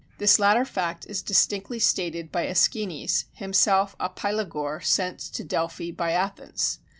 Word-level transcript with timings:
This 0.17 0.39
latter 0.39 0.65
fact 0.65 1.05
is 1.07 1.21
distinctly 1.21 1.77
stated 1.77 2.31
by 2.31 2.47
Æschines, 2.47 3.25
himself 3.33 3.95
a 3.99 4.09
Pylagore 4.09 4.81
sent 4.81 5.19
to 5.19 5.43
Delphi 5.43 5.91
by 5.91 6.09
Athens. 6.09 6.79